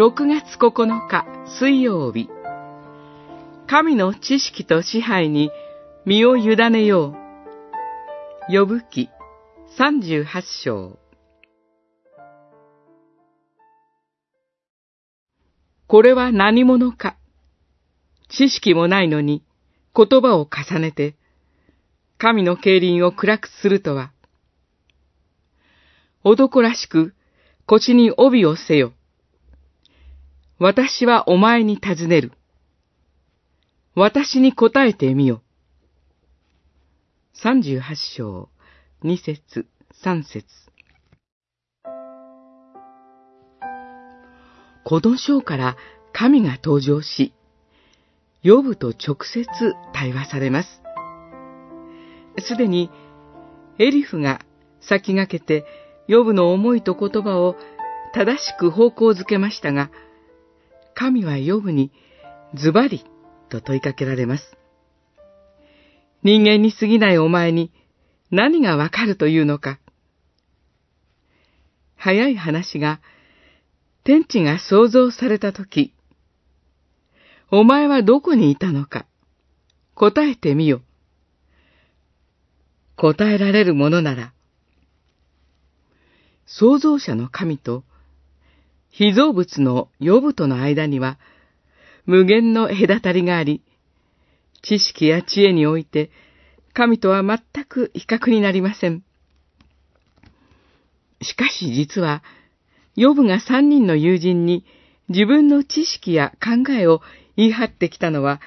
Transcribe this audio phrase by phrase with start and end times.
[0.00, 1.26] 6月9日
[1.58, 2.30] 水曜日
[3.66, 5.50] 神の知識と支配に
[6.06, 7.14] 身を委ねよ
[8.48, 8.50] う。
[8.50, 9.10] 呼ぶ記
[9.78, 10.24] 38
[10.64, 10.98] 章
[15.86, 17.18] これは何者か
[18.30, 19.44] 知識もないのに
[19.94, 21.14] 言葉を重ねて
[22.16, 24.12] 神の競輪を暗くするとは
[26.24, 27.12] 男らしく
[27.66, 28.94] 腰に帯をせよ。
[30.62, 32.32] 私はお前に尋ねる。
[33.94, 35.40] 私に答えてみよ。
[37.32, 38.50] 三十八章、
[39.02, 40.44] 二節、三節。
[44.84, 45.78] この章から
[46.12, 47.32] 神が登場し、
[48.44, 49.46] 呼ぶと直接
[49.94, 50.82] 対話されます。
[52.38, 52.90] すでに
[53.78, 54.42] エリフが
[54.82, 55.64] 先駆けて
[56.06, 57.56] 呼ぶの思いと言葉を
[58.12, 59.90] 正しく方向づけましたが、
[60.94, 61.92] 神は呼ぶに
[62.54, 63.04] ズバリ
[63.48, 64.56] と問いかけられます。
[66.22, 67.72] 人間に過ぎないお前に
[68.30, 69.78] 何がわかるというのか。
[71.96, 73.00] 早い話が、
[74.04, 75.94] 天地が創造されたとき、
[77.50, 79.06] お前はどこにいたのか、
[79.94, 80.82] 答えてみよ。
[82.96, 84.32] 答えられるものなら、
[86.46, 87.84] 創造者の神と
[88.90, 91.18] 被造物の呼ぶとの間には
[92.06, 93.62] 無限の隔たりがあり、
[94.62, 96.10] 知識や知恵において
[96.72, 99.02] 神とは全く比較になりません。
[101.22, 102.22] しかし実は、
[102.96, 104.64] ヨブが三人の友人に
[105.08, 107.00] 自分の知識や考えを
[107.36, 108.40] 言い張ってきたのは、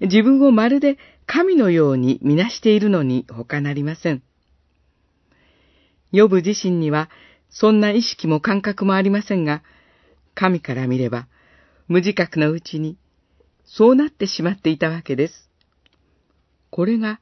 [0.00, 4.22] 自分をまるで神のようにみなしているのに他なりません。
[6.10, 7.10] ヨブ自身には
[7.50, 9.62] そんな意識も感覚もありませんが、
[10.38, 11.26] 神から見れば、
[11.88, 12.96] 無自覚のうちに、
[13.64, 15.50] そうなってしまっていたわけです。
[16.70, 17.20] これが、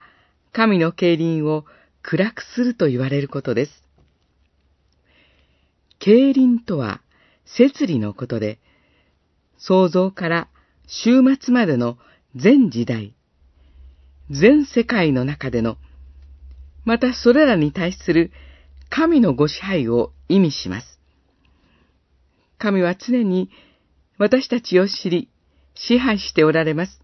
[0.53, 1.65] 神の競輪を
[2.03, 3.72] 暗くすると言われることです。
[5.99, 7.00] 競輪とは、
[7.47, 8.59] 摂理のことで、
[9.56, 10.49] 創造から
[10.87, 11.97] 終末までの
[12.34, 13.15] 全時代、
[14.28, 15.78] 全世界の中での、
[16.84, 18.31] またそれらに対する
[18.91, 20.96] 神のご支配を意味します。
[22.59, 23.50] 神は常に
[24.19, 25.28] 私たちを知り、
[25.75, 27.00] 支配しておられます。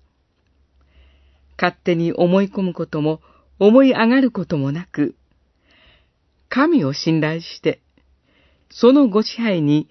[1.60, 3.20] 勝手に思い込むことも、
[3.58, 5.14] 思い上がることもなく、
[6.48, 7.80] 神を信頼して、
[8.70, 9.88] そのご支配に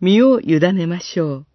[0.00, 1.46] 身を委ねましょう。